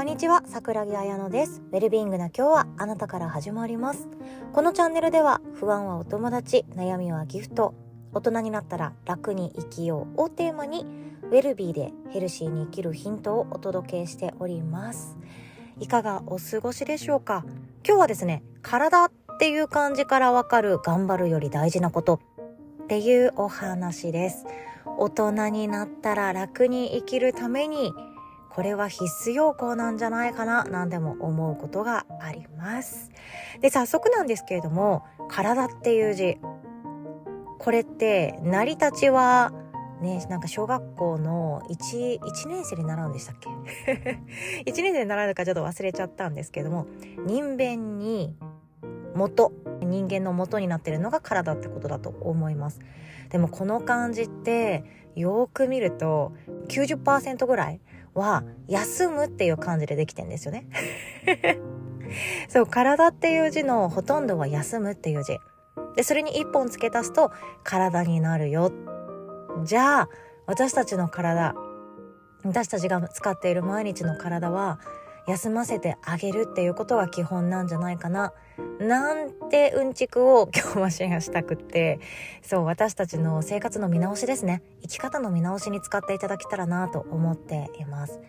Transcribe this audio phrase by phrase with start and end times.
[0.00, 1.60] こんにちは、桜木彩乃です。
[1.72, 4.08] ウェルビーイングな今日はあなたから始まります。
[4.54, 7.74] このチャンネルでは不安はお友達、悩みはギフト、
[8.14, 10.86] 大人になったら楽に生きようをテーマに
[11.24, 15.18] ウェルビーでヘルシーに生きるヒントをお届けしております。
[15.78, 17.44] いかがお過ごしでしょうか？
[17.86, 22.20] 今日はですね、体っていう感じからわかる頑張るより大事なこと
[22.84, 24.46] っていうお話です。
[24.96, 27.92] 大人になったら楽に生きるために
[28.50, 33.10] これは必須要項なんじゃないかななんでも思うことがあります。
[33.60, 36.38] で、早速なんですけれども、体っていう字。
[37.58, 39.52] これって、成り立ちは、
[40.00, 43.48] ね、なんか小学校の 1, 1年生で習うんでしたっけ
[44.66, 46.86] ?1 年生で習うかちょっと忘れちゃったんですけども、
[47.26, 48.34] 人弁に
[49.14, 52.80] 元、人間の元になってるのが体ってことだと思います。
[53.28, 56.32] でもこの漢字ってよく見ると
[56.68, 57.80] 90%ぐらい
[58.14, 60.66] は休むっていう感じでできてんですよね。
[62.48, 65.38] そう、体っていう字のほとんどは休むっていう字。
[65.96, 67.30] で、それに一本付け足すと
[67.62, 68.72] 体になるよ。
[69.64, 70.08] じゃあ、
[70.46, 71.54] 私たちの体、
[72.44, 74.80] 私たちが使っている毎日の体は
[75.30, 78.32] 休ませてあげるっていうことが基本なんじゃないかな。
[78.80, 82.00] なんてうんちくを今日はシェアしたくって、
[82.42, 84.62] そう、私たちの生活の見直しですね。
[84.82, 88.20] 生き方の見直しに使っていただけたらなと思っています。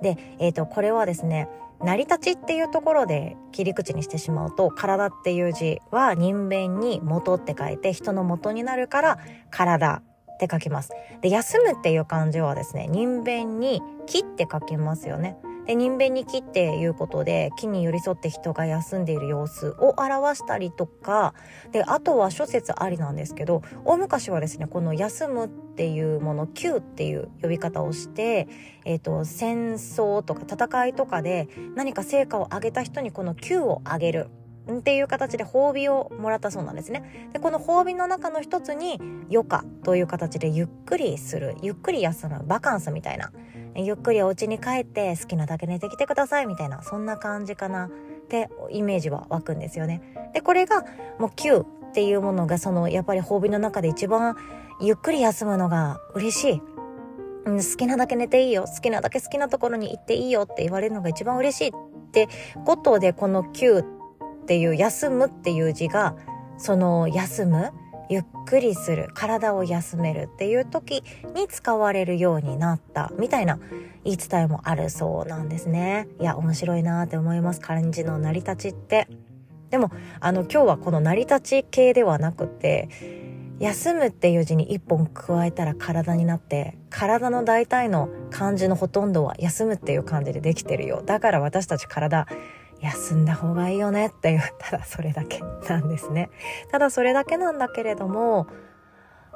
[0.00, 1.48] で、えっ、ー、と、これはですね、
[1.82, 9.18] 成り立ちっていうところで切り口にしてしまうと、体っていう字は人弁に元って書いて、人の元になるから
[9.50, 10.02] 体
[10.34, 10.90] って書きます。
[11.20, 15.36] で、休むっていう漢字はですね、人弁に木って書きますよね。
[15.66, 21.34] で人弁に木っていうことで木に寄り添って人が休んでいる様子を表したりとか
[21.72, 28.48] であとは諸説ありなんですけど大昔はですねこの休むっていうもの休っていう呼び方をして、
[28.84, 34.28] えーと、戦争とか戦いとかで何か成果を上げた人にこの休をあげる。
[34.70, 37.30] っていう形で褒美をもらったそうなんですね。
[37.32, 38.98] で、この褒美の中の一つに、
[39.30, 43.30] 余暇という形でゆっくりする、ゆっくり休む、バカンスみたいな
[43.76, 47.90] ゆっくりお家に帰って好きなだけ寝てきてくださいみたいなそんな感じかなっ
[48.28, 50.00] てイメージは湧くんですよね。
[50.32, 50.84] でこれが
[51.18, 54.36] もう Q っていうものがそのやっぱり褒美の中で一番
[54.80, 56.62] ゆっくり休むのが嬉しい。
[57.46, 61.72] 好きなだけ寝ていいよ好きなだけ好きなところに行っていいよって言われるのが一番嬉しいっ
[62.10, 62.26] て
[62.64, 63.84] ことでこの Q っ
[64.44, 66.14] っていう休むっていう字が
[66.58, 67.72] その休む
[68.10, 71.02] ゆっくりする体を休めるっていう時
[71.34, 73.58] に使われるようになったみたいな
[74.04, 76.08] 言い伝えもあるそうなんですね。
[76.20, 77.60] いや面白いなって思います。
[77.60, 79.08] 漢字の成り立ちって。
[79.70, 79.90] でも
[80.20, 82.90] あの今日はこの成り立ち系ではなくて
[83.58, 91.02] 休むっていう字に一本加えたら体になって体の大体の漢字のほとんどは休むっていう漢字でできてるよ。
[91.02, 92.26] だから私たち体
[92.84, 96.30] 休んだ方がいいよねっていうただそれだけなんですね
[96.70, 98.46] ただそれだけなんだけれども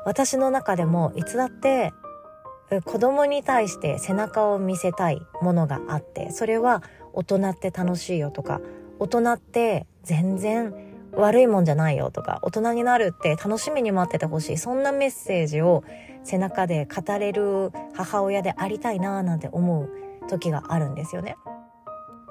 [0.04, 1.92] 私の中でもいつだって
[2.84, 6.82] 子供に対して背中を見せたいものがあってそれは
[7.14, 8.60] 大人って楽しいよとか
[8.98, 10.74] 大人って全然
[11.12, 15.82] 悪いもんじゃないよとか大人になるって楽しみに待っててほしいそんなメッセージを
[16.22, 19.90] 背中で語れる母親でありたいななんて思う
[20.28, 21.36] 時があるんですよね。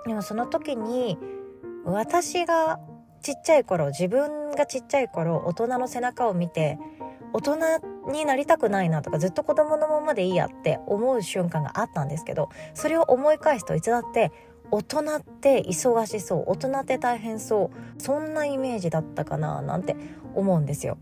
[0.07, 1.17] でもその時に
[1.85, 2.79] 私が
[3.21, 6.79] ちっちゃい頃自分がちっちゃい頃大人の背中を見て
[7.33, 7.57] 大人
[8.11, 14.31] になりたくないなとかずっと子供のままでいいやって思う瞬間があったんですけどそれを思い返すといつだって
[14.71, 19.95] 大人って忙しそう大人って大変そうそんなイメージだったかななんて
[20.35, 20.97] 思うんですよ。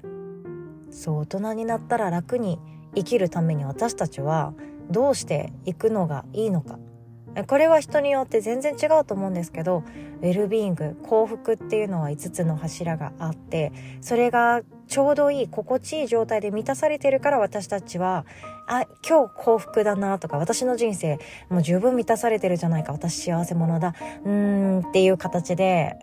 [0.91, 2.59] そう大人になったら楽に
[2.95, 4.53] 生きるために私たちは
[4.89, 6.79] どうしていくのがいいのか
[7.43, 9.83] これは人によって全然違うと思うんですけど
[10.21, 18.25] ウェルビーイング幸福っていうのは5つの柱があってそれがちょうどいい心地いい状態で満たされてるから私たちは
[18.67, 23.93] あ今日幸福だなとか私の人生もう十分満たされてるじゃないか私幸せ者だ
[24.23, 25.95] うーんっていう形で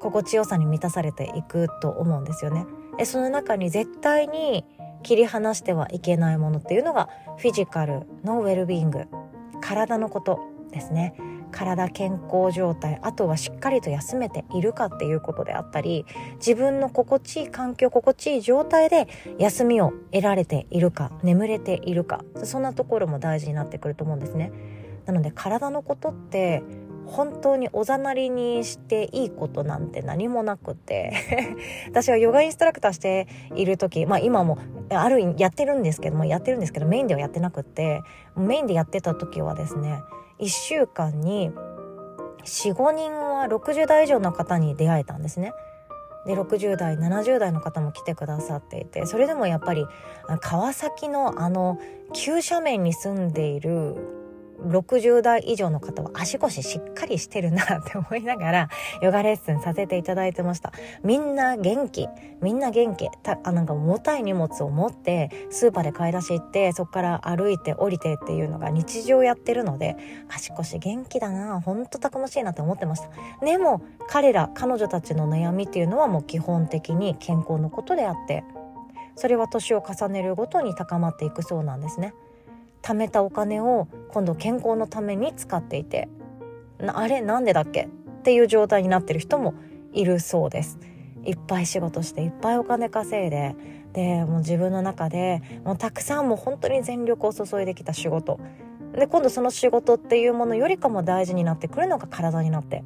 [0.00, 2.66] 心地よさに満たされていくと思うんですよね。
[2.96, 4.64] でその中に絶対に
[5.02, 7.08] 切り離してはいけないものっていうのが
[7.38, 9.06] フィジカルのウェルビーイング
[9.60, 10.40] 体のこと
[10.70, 11.14] ですね。
[11.50, 16.06] 体健康状態あとはしっかりと休めているかっていうことであったり
[16.36, 19.08] 自分の心地いい環境心地いい状態で
[19.38, 24.52] 休みを得られているか眠れているかそんなところも大事になってくると思うんですね。
[25.06, 26.62] なので体のことって
[27.06, 31.12] 本当におざなりにしていいことなんて何もなくて
[31.90, 33.26] 私はヨガインストラクターして
[33.56, 34.58] いる時まあ今も
[34.90, 38.02] あるやってるんですけどもやってるんですけどメインではやってなくって
[38.36, 39.98] メインでやってた時はですね
[40.40, 41.50] 1週間に
[42.44, 45.52] 45人は60代以上の方に出会えたんですね。
[46.26, 49.86] で60代70代の方も来てくださっていてそれでもやっぱり
[50.40, 51.78] 川崎のあの
[52.12, 54.19] 急斜面に住んでいる
[54.66, 58.68] 60代以上の方は足腰しっかりしてるなって思いながら
[59.02, 60.72] ヨガレッスンさせていただいてました。
[61.02, 62.08] みんな元気。
[62.40, 63.10] みんな元気。
[63.22, 69.96] たあなんか重たい荷物を持ってスーパーで買い出し行ってそこから歩いて降りてっていうのが日常やってるので
[70.28, 71.60] 足腰元気だな。
[71.60, 73.10] ほんとたくましいなって思ってました。
[73.44, 78.44] でも彼ら彼女たちの悩みっていうのはもう基本的に健康のことであって
[79.16, 82.14] それは年を重ねるごとに高まっていくそうなんですね。
[82.82, 86.08] 貯めたお金を今度健康のために使っていて
[86.86, 87.84] あれなんでだっけ？
[87.84, 87.88] っ
[88.22, 89.54] ていう状態になってる人も
[89.92, 90.78] いるそうです。
[91.24, 93.54] いっぱい仕事していっぱいお金稼いで
[93.92, 98.40] でもう自分の中でもうたくさんもう本当に全力を注いできた仕事。
[98.94, 102.84] で今度その仕事っていうものよりかも大事になってくるのが体になって。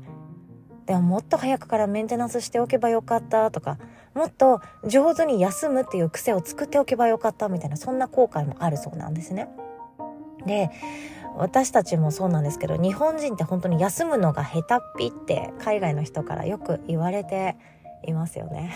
[0.86, 3.78] でももっと早くからメンテナンスしておけばよかったとか
[4.14, 9.48] もっと上手に休むっていう癖を作っておけばよかったみたいなそんな後悔もあるそうなんですね。
[10.46, 10.70] で
[11.36, 17.56] 私たちもそうなんですけど日本人って本当に休むのが下手っぴって海外の人からよく言われて
[18.06, 18.72] いますよね。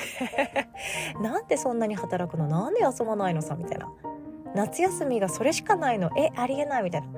[1.23, 2.49] なんでそんなに働くの？
[2.49, 3.89] なんで休まないのさみたいな。
[4.55, 6.11] 夏休みがそれしかないの？
[6.17, 6.83] えありえない？
[6.83, 7.09] みたいな。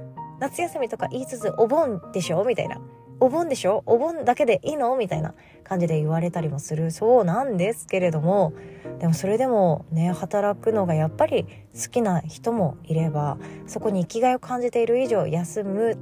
[0.41, 2.45] 夏休みとか言いつつお盆でしょ？
[2.45, 2.81] みたいな。
[3.21, 3.83] お盆でしょ？
[3.87, 4.97] お盆だけでいいの？
[4.97, 8.55] みたいな感じで言われたりもするそうなんですけれども
[8.99, 15.99] でもそれでもね働くのがやっぱり好きな人もいればそこに生きがいを感じている以上休む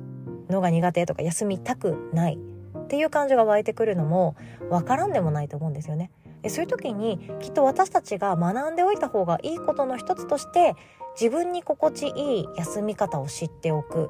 [0.48, 2.38] のが苦手とか休みたくない
[2.78, 4.36] っていう感情が湧いてくるのも
[4.70, 6.10] 分からんでもないと思うんですよね。
[6.42, 10.74] でそういう時にきっと私たちが学んでおいた方がいいことの一つとして
[11.20, 14.08] 自分に心地いい休み方を知っておく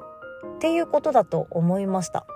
[0.55, 2.27] っていうことだと思いました。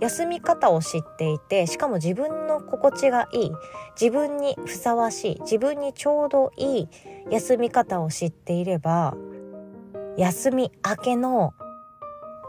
[0.00, 3.52] 休み方を知っていてしかも自分の心地がいい
[4.00, 6.88] 自分にふさわしい自分にちょうどいい
[7.30, 9.14] 休み方を知っていれば
[10.16, 11.52] 休み明けの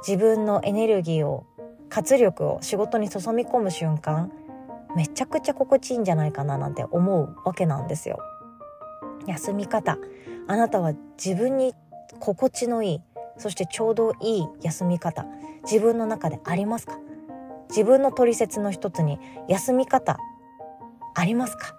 [0.08, 1.46] 自分のエネルギーを
[1.90, 4.32] 活力を仕事に注ぎ込む瞬間
[4.96, 8.20] めちゃくちゃ心地いいんじゃないかななんて思うわけなんですよ。
[9.28, 9.98] 休み方
[10.48, 10.94] あなたは
[11.24, 11.76] 自分に
[12.20, 13.02] 心地のいい
[13.38, 15.26] そしてちょうどいい休み方
[15.64, 16.98] 自分の中でありますか？
[17.72, 20.20] 自分の取説の一つに休み方
[21.16, 21.76] ありますか？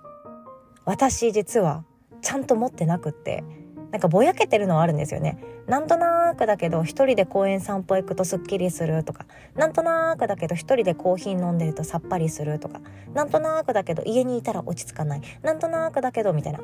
[0.85, 1.85] 私実は
[2.21, 3.45] ちゃんと持ってなくって
[3.93, 5.39] なんかぼやけてるのはあるんですよね。
[5.67, 9.27] なんとなくだけど一人で公園散歩行くとすっきりするとか。
[9.55, 12.81] なんとなくだけど一人でコーヒー飲んでるとさっぱりするとか。
[13.15, 15.21] なんとなくだけど家にいたら落ち着かない。
[15.43, 16.61] なんとなくだけどみたいな。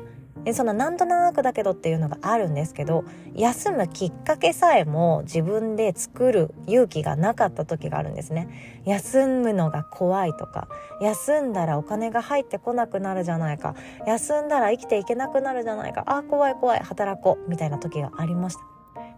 [0.53, 3.03] そのなんとなくだけどっていうのがあるんですけど
[3.35, 8.81] 休むきっかけさえも自分で作る勇気がなかった時があるんですね。
[8.85, 10.67] 休むのが怖いとか。
[11.01, 13.75] 休んだらお金が入ってこなくなるじゃないか。
[14.07, 16.03] 休んだら生きていけなくなるじゃないか。
[16.07, 16.79] あ怖い怖い。
[16.79, 18.61] 働こうみたいな時がありました。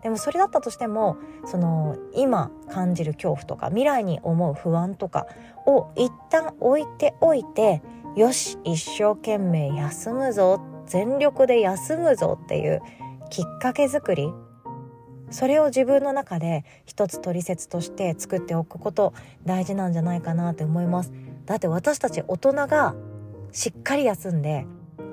[0.04, 5.28] でもそれだったとしてもその今感じる恐怖とか未来に思う不安とか
[5.66, 7.84] を一旦置いておいて
[8.16, 12.82] よし一生懸命休むぞ全力で休むぞっていう
[13.30, 14.34] きっかけ作り
[15.30, 19.14] それを自分の中で一つ取説として作っておくこと
[19.46, 21.14] 大事なんじゃないかなって思います。
[21.46, 22.96] だって私たち大人が
[23.54, 24.66] しっかり休んで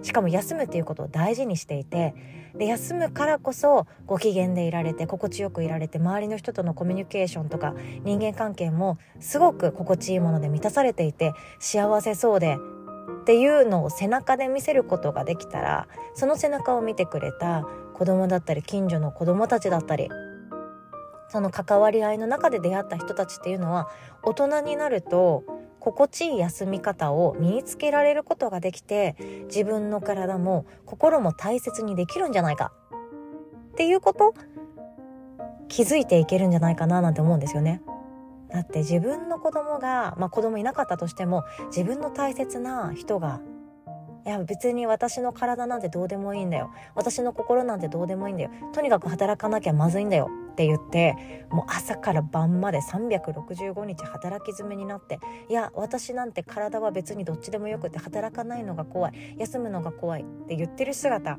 [0.03, 2.15] しかも休むっていうことを大事にしていて
[2.57, 7.75] で休むからこそご機嫌でいられて心地よくいられて周りの人とのコミュニケーションとか
[8.05, 12.59] 人間関係もすごく心地いいもので満たされていて幸せそうで
[13.23, 20.09] っていうのを背中で見せることができたらその背中を見てくれた子供だったり近所の子供たちだったり
[21.29, 23.89] その関わり合いの中で出会った人たちっていうのは
[24.23, 25.45] 大人になると
[25.93, 29.17] 心地いい休み方を身につけられることができて
[29.47, 32.73] 自分の体も心も大切にできるんじゃないか
[33.73, 34.35] っていうこと
[35.69, 37.81] 気づいていけるんじゃないかななんて思うんですよね。
[38.51, 43.41] だって自分の子供が、まあ子供いなかったとしても自分の大切な人が
[44.29, 46.71] いや別に私の体なんてどうでもいいんだよ。
[46.95, 48.51] 私の心なんてどうでもいいんだよ。
[48.75, 50.29] とにかく働かなきゃまずいんだよ。
[50.53, 55.19] って言ってもう朝から晩まで365日働き詰めになって
[55.49, 59.37] いや私なんて体は別にどっちでもよくて働かないのが怖い。
[59.39, 60.21] 休むのが怖い。
[60.21, 61.39] って言ってる姿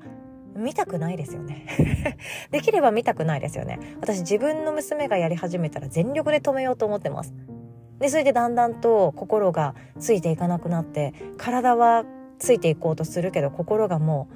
[0.55, 1.67] 見たくないですよね。
[2.49, 3.77] できれば見たくないですよね。
[4.01, 7.35] 私自分の娘がやり始めたら全力で止めようと思ってます。
[7.99, 12.03] でそれでだんだんと心がついていかなくなって体は
[12.39, 14.27] ついていこうとするけど心がも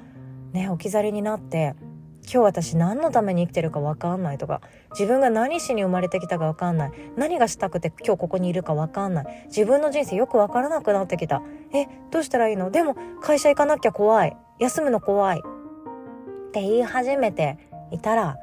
[0.52, 1.74] うね置き去りになって
[2.22, 6.92] 今日私何のために生きてるか分かんないとか自分が何しに生まれてきたか分かんない。
[7.16, 9.44] 何がしたくて今日ここにいるか分かんない。
[9.48, 11.42] 自分の人生よく分からなくなってきた。
[11.74, 12.70] えどうしたらいいの？
[12.70, 14.36] でも会社行かなきゃ怖い。
[14.58, 15.40] 休むの怖い。
[15.40, 17.58] って言い始めて
[17.90, 18.38] いたら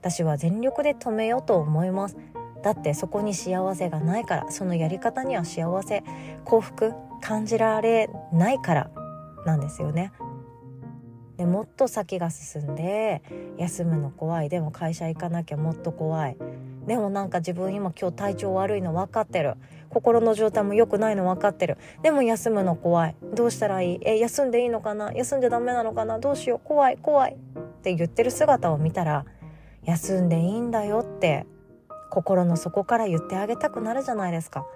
[0.00, 2.16] 私は全力で止めようと思います。
[2.62, 4.50] だってそこに幸せがないから。
[4.50, 6.04] そのやり方には幸せ
[6.46, 8.90] 幸福感じられないから。
[9.46, 10.12] なんですよね。
[11.38, 13.22] でもっと先が進んで
[13.58, 14.48] 休むの怖い。
[14.48, 16.36] でも会社行かなきゃもっと怖い。
[16.86, 19.54] でもなんか自分今今日体調悪いの分かってる。
[19.88, 21.78] 心の状態も良くないの分かってる。
[22.02, 23.16] でも休むの怖い。
[23.34, 24.00] どうしたらいい？
[24.02, 25.12] え休んでいいのかな？
[25.12, 26.18] 休んじゃダメなのかな？
[26.18, 26.60] どうしよう？
[26.66, 27.34] 怖い怖い。
[27.34, 27.36] っ
[27.82, 29.26] て言ってる姿を見たら
[29.84, 31.46] 休んでいいんだよって
[32.10, 34.66] 心の底から言ってあげたくなるじゃないですか。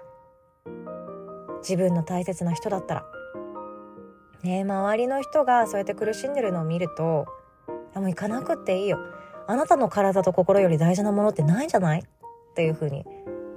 [1.61, 3.05] 自分の大切な人だったら。
[4.43, 7.25] ね周りの人がそうやって苦しんでるのを見ると
[7.95, 8.99] もう行かなくっていいよ。
[9.47, 11.99] あなたの体と心より大事なものってないんじゃない？
[11.99, 12.03] っ
[12.55, 13.05] ていう風に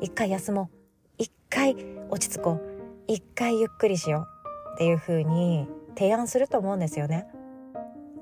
[0.01, 0.77] 一回休もう。
[1.19, 1.77] 一回
[2.11, 2.63] 落ち着こう。
[3.07, 4.27] 一回ゆっくりしよ
[4.71, 4.75] う。
[4.75, 7.29] っていう風に提案すると思うんですよね。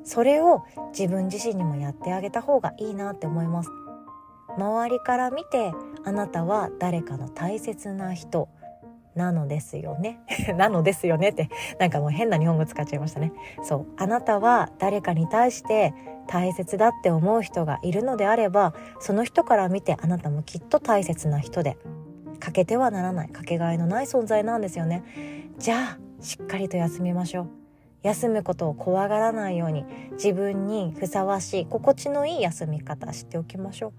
[0.04, 3.70] それを自分自身にもやってあげた方がいいなって思います。
[4.58, 5.72] 周りから見て
[6.04, 8.48] あなたは誰かの大切な人。
[9.14, 10.20] なのですよね。
[10.56, 13.32] なのですよねってなんかもう変な日本語使っちゃいましたね。
[13.62, 13.86] そう。
[13.96, 15.94] あなたは誰かに対して
[16.26, 21.76] 大切だって思う人がいるのであればその人から見てあなたもきっと大切な人で
[22.40, 25.02] 欠けてはならないかけがえのない存在なんですよね。
[25.58, 27.48] じゃあしっかりと休みましょう。
[28.02, 33.92] 休むことを怖がらないように自分にふさわしい心地のいい休み方しておきましょう。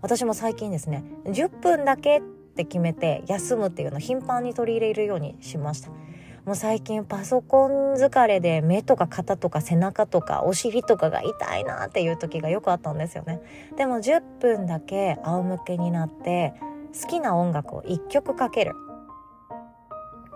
[0.00, 2.22] 私も最近ですね10分だけ
[2.54, 5.90] って決めて休むっていうのを頻繁に取り入れるようにしました。
[6.44, 13.40] もう最近パソコン疲れで目とか肩とか背中とかお尻とかが痛いなっていう時がよくあったんですよね。
[13.76, 16.54] でも10分だけ仰向けになって
[17.00, 18.74] 好きな音楽を1曲かける。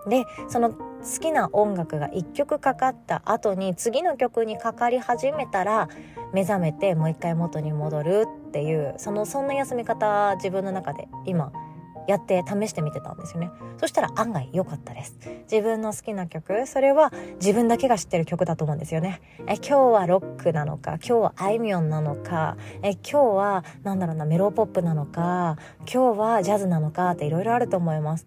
[0.08, 0.76] でその好
[1.20, 5.88] きな音楽が1曲かかった後に次の曲にかかり始めたら
[6.32, 11.52] 目覚めてもう一回元に戻るっていうそのそんな休み方自分の中で今
[12.08, 13.50] やって試してみてたんですよね。
[13.76, 15.18] そしたら案外良かったです。
[15.42, 19.20] 自分の好きな曲それは自分だけが知ってる曲だと思うんですよね。
[19.46, 28.26] え今日はロックなのか今日はあいみょんなのかえ今日はなんだろうなメロポップなのか今日はジャズなのかっていろいろあると思います。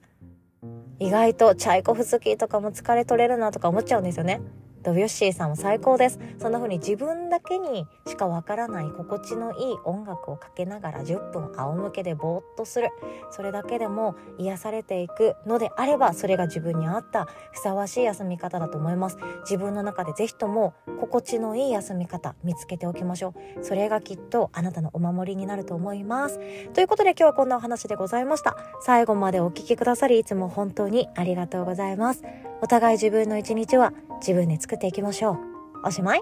[1.00, 4.42] 意外とチャイコフスキーとかも疲れ取れるなとか思っちゃうんですよね。
[4.84, 6.20] ドビュッシーさんも最高です。
[6.40, 12.90] そんな風に自分だけにしかわからない心地のいい音楽をかけながら10分仰向けでぼーっとする。
[13.30, 19.18] それだけでも癒されていくのであればそれが自分に合ったふさわしい休み方だと思います。
[19.42, 23.64] 自分の中でぜひとも心地のいい休み方見つけておきましょう。
[23.64, 26.40] それがきっとあなたのお守りになると思います。
[26.74, 28.58] ということで今日はこんなお話でございました。
[28.82, 32.24] 最後までお聴きくださりいつも本当にありがとうございます。
[32.62, 35.38] お互い自分の一日は自分で作っていきましょう。
[35.84, 36.22] おしまい？